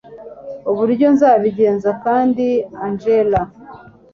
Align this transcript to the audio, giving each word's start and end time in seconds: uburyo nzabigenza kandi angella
uburyo 0.71 1.07
nzabigenza 1.15 1.89
kandi 2.03 2.47
angella 2.85 3.41